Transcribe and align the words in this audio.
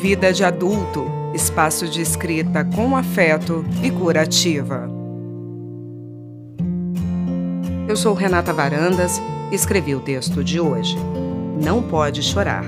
Vida 0.00 0.30
de 0.30 0.44
Adulto 0.44 1.10
espaço 1.34 1.88
de 1.88 2.02
escrita 2.02 2.62
com 2.64 2.94
afeto 2.94 3.64
e 3.82 3.90
curativa. 3.90 4.90
Eu 7.88 7.96
sou 7.96 8.12
Renata 8.12 8.52
Varandas 8.52 9.20
e 9.50 9.54
escrevi 9.54 9.94
o 9.94 10.00
texto 10.00 10.44
de 10.44 10.60
hoje. 10.60 10.96
Não 11.62 11.82
pode 11.82 12.22
chorar. 12.22 12.64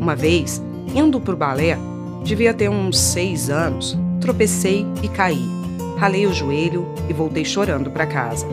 Uma 0.00 0.14
vez, 0.14 0.62
indo 0.94 1.20
para 1.20 1.34
o 1.34 1.36
balé, 1.36 1.76
devia 2.22 2.54
ter 2.54 2.68
uns 2.68 3.00
seis 3.00 3.50
anos, 3.50 3.98
tropecei 4.20 4.86
e 5.02 5.08
caí. 5.08 5.44
Ralei 5.98 6.24
o 6.24 6.32
joelho 6.32 6.86
e 7.08 7.12
voltei 7.12 7.44
chorando 7.44 7.90
para 7.90 8.06
casa. 8.06 8.46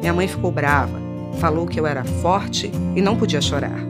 Minha 0.00 0.12
mãe 0.12 0.28
ficou 0.28 0.52
brava, 0.52 1.00
falou 1.40 1.66
que 1.66 1.80
eu 1.80 1.86
era 1.86 2.04
forte 2.04 2.70
e 2.94 3.00
não 3.00 3.16
podia 3.16 3.40
chorar. 3.40 3.80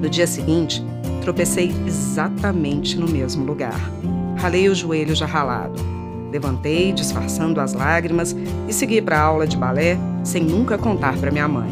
No 0.00 0.08
dia 0.08 0.26
seguinte, 0.26 0.84
tropecei 1.28 1.70
exatamente 1.86 2.96
no 2.96 3.06
mesmo 3.06 3.44
lugar. 3.44 3.78
Ralei 4.38 4.66
o 4.66 4.74
joelho 4.74 5.14
já 5.14 5.26
ralado. 5.26 5.78
Levantei, 6.32 6.90
disfarçando 6.90 7.60
as 7.60 7.74
lágrimas, 7.74 8.34
e 8.66 8.72
segui 8.72 9.02
para 9.02 9.18
a 9.18 9.24
aula 9.24 9.46
de 9.46 9.54
balé 9.54 9.98
sem 10.24 10.42
nunca 10.42 10.78
contar 10.78 11.18
para 11.18 11.30
minha 11.30 11.46
mãe. 11.46 11.68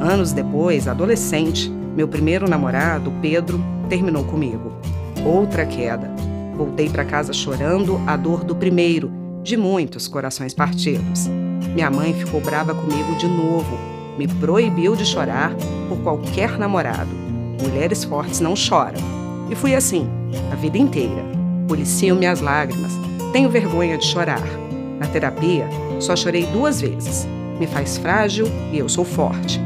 Anos 0.00 0.32
depois, 0.32 0.88
adolescente, 0.88 1.70
meu 1.70 2.08
primeiro 2.08 2.50
namorado, 2.50 3.12
Pedro, 3.22 3.64
terminou 3.88 4.24
comigo. 4.24 4.72
Outra 5.24 5.64
queda. 5.64 6.10
Voltei 6.56 6.90
para 6.90 7.04
casa 7.04 7.32
chorando 7.32 8.00
a 8.08 8.16
dor 8.16 8.42
do 8.42 8.56
primeiro, 8.56 9.08
de 9.44 9.56
muitos 9.56 10.08
corações 10.08 10.52
partidos. 10.52 11.28
Minha 11.74 11.92
mãe 11.92 12.12
ficou 12.12 12.40
brava 12.40 12.74
comigo 12.74 13.14
de 13.14 13.28
novo. 13.28 13.78
Me 14.18 14.26
proibiu 14.26 14.96
de 14.96 15.06
chorar 15.06 15.54
por 15.88 15.98
qualquer 15.98 16.58
namorado. 16.58 17.29
Mulheres 17.62 18.04
fortes 18.04 18.40
não 18.40 18.56
choram. 18.56 19.00
E 19.50 19.54
fui 19.54 19.74
assim, 19.74 20.08
a 20.52 20.56
vida 20.56 20.78
inteira. 20.78 21.24
Policio 21.68 22.16
minhas 22.16 22.40
lágrimas. 22.40 22.92
Tenho 23.32 23.50
vergonha 23.50 23.98
de 23.98 24.04
chorar. 24.04 24.42
Na 24.98 25.06
terapia, 25.06 25.68
só 25.98 26.16
chorei 26.16 26.46
duas 26.46 26.80
vezes. 26.80 27.26
Me 27.58 27.66
faz 27.66 27.98
frágil 27.98 28.46
e 28.72 28.78
eu 28.78 28.88
sou 28.88 29.04
forte. 29.04 29.60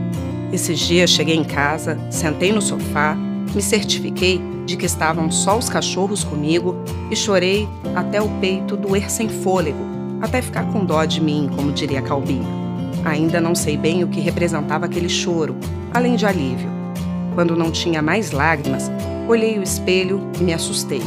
Esses 0.52 0.78
dias 0.78 1.10
cheguei 1.10 1.36
em 1.36 1.44
casa, 1.44 1.98
sentei 2.10 2.52
no 2.52 2.62
sofá, 2.62 3.16
me 3.54 3.60
certifiquei 3.60 4.40
de 4.66 4.76
que 4.76 4.86
estavam 4.86 5.30
só 5.30 5.58
os 5.58 5.68
cachorros 5.68 6.24
comigo 6.24 6.76
e 7.10 7.16
chorei 7.16 7.68
até 7.94 8.20
o 8.20 8.28
peito 8.40 8.76
doer 8.76 9.10
sem 9.10 9.28
fôlego, 9.28 9.84
até 10.20 10.40
ficar 10.40 10.64
com 10.72 10.84
dó 10.84 11.04
de 11.04 11.20
mim, 11.20 11.50
como 11.54 11.72
diria 11.72 12.02
Calbi. 12.02 12.40
Ainda 13.04 13.40
não 13.40 13.54
sei 13.54 13.76
bem 13.76 14.02
o 14.02 14.08
que 14.08 14.20
representava 14.20 14.86
aquele 14.86 15.08
choro, 15.08 15.56
além 15.92 16.16
de 16.16 16.24
alívio. 16.24 16.68
Quando 17.34 17.56
não 17.56 17.70
tinha 17.70 18.00
mais 18.00 18.30
lágrimas, 18.30 18.90
olhei 19.28 19.58
o 19.58 19.62
espelho 19.62 20.20
e 20.38 20.42
me 20.44 20.52
assustei. 20.52 21.02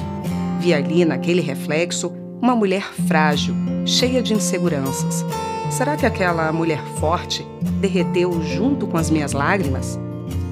Vi 0.59 0.73
ali, 0.73 1.05
naquele 1.05 1.41
reflexo, 1.41 2.11
uma 2.41 2.55
mulher 2.55 2.83
frágil, 3.07 3.55
cheia 3.85 4.21
de 4.21 4.33
inseguranças. 4.33 5.25
Será 5.69 5.95
que 5.95 6.05
aquela 6.05 6.51
mulher 6.51 6.81
forte 6.99 7.45
derreteu 7.79 8.41
junto 8.43 8.87
com 8.87 8.97
as 8.97 9.09
minhas 9.09 9.31
lágrimas? 9.31 9.97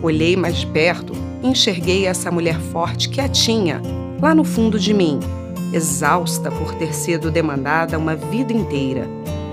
Olhei 0.02 0.36
mais 0.36 0.58
de 0.58 0.68
perto 0.68 1.14
e 1.44 1.48
enxerguei 1.48 2.06
essa 2.06 2.32
mulher 2.32 2.60
forte 2.60 3.10
que 3.10 3.20
a 3.20 3.28
tinha, 3.28 3.82
lá 4.22 4.34
no 4.34 4.44
fundo 4.44 4.80
de 4.80 4.94
mim, 4.94 5.20
exausta 5.74 6.50
por 6.52 6.74
ter 6.76 6.94
sido 6.94 7.30
demandada 7.30 7.98
uma 7.98 8.16
vida 8.16 8.54
inteira. 8.54 9.08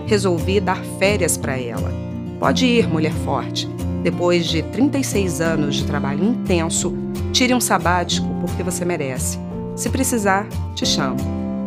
Resolvi 0.07 0.61
dar 0.61 0.83
férias 0.99 1.37
para 1.37 1.59
ela. 1.59 1.93
Pode 2.39 2.67
ir, 2.67 2.89
mulher 2.89 3.13
forte. 3.25 3.69
Depois 4.03 4.47
de 4.47 4.63
36 4.63 5.41
anos 5.41 5.77
de 5.77 5.85
trabalho 5.85 6.25
intenso, 6.25 6.93
tire 7.33 7.55
um 7.55 7.61
sabático 7.61 8.27
porque 8.41 8.63
você 8.63 8.85
merece. 8.85 9.39
Se 9.77 9.89
precisar, 9.89 10.47
te 10.75 10.85
chamo. 10.85 11.17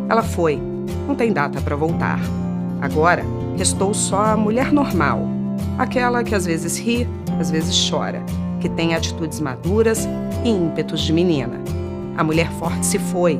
Ela 0.08 0.22
foi. 0.22 0.60
Não 1.08 1.14
tem 1.14 1.32
data 1.32 1.60
para 1.62 1.74
voltar. 1.74 2.20
Agora, 2.80 3.24
restou 3.56 3.94
só 3.94 4.20
a 4.20 4.36
mulher 4.36 4.70
normal. 4.70 5.26
Aquela 5.78 6.22
que 6.22 6.34
às 6.34 6.44
vezes 6.44 6.78
ri, 6.78 7.08
às 7.40 7.50
vezes 7.50 7.88
chora, 7.88 8.22
que 8.60 8.68
tem 8.68 8.94
atitudes 8.94 9.40
maduras 9.40 10.06
e 10.44 10.50
ímpetos 10.50 11.00
de 11.00 11.14
menina. 11.14 11.58
A 12.18 12.22
mulher 12.22 12.50
forte 12.52 12.84
se 12.84 12.98
foi. 12.98 13.38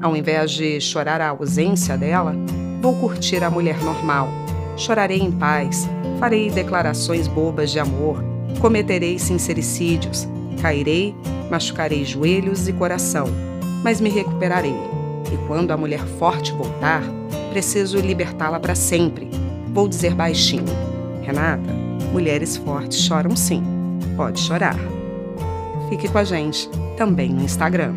Ao 0.00 0.16
invés 0.16 0.52
de 0.52 0.80
chorar 0.80 1.20
a 1.20 1.30
ausência 1.30 1.96
dela, 1.96 2.32
vou 2.80 2.94
curtir 2.94 3.42
a 3.42 3.50
mulher 3.50 3.82
normal. 3.82 4.28
Chorarei 4.76 5.18
em 5.18 5.32
paz, 5.32 5.88
farei 6.20 6.50
declarações 6.50 7.26
bobas 7.26 7.70
de 7.70 7.80
amor, 7.80 8.22
cometerei 8.56 9.18
sincericídios, 9.18 10.26
cairei, 10.60 11.14
machucarei 11.50 12.04
joelhos 12.04 12.68
e 12.68 12.72
coração 12.72 13.46
mas 13.86 14.00
me 14.00 14.10
recuperarei. 14.10 14.74
E 15.32 15.36
quando 15.46 15.70
a 15.70 15.76
mulher 15.76 16.04
forte 16.18 16.50
voltar, 16.50 17.04
preciso 17.50 17.98
libertá-la 17.98 18.58
para 18.58 18.74
sempre. 18.74 19.30
Vou 19.72 19.86
dizer 19.86 20.12
baixinho: 20.12 20.64
Renata, 21.22 21.72
mulheres 22.12 22.56
fortes 22.56 22.98
choram 22.98 23.36
sim. 23.36 23.62
Pode 24.16 24.40
chorar. 24.40 24.76
Fique 25.88 26.08
com 26.08 26.18
a 26.18 26.24
gente 26.24 26.68
também 26.96 27.28
no 27.28 27.44
Instagram. 27.44 27.94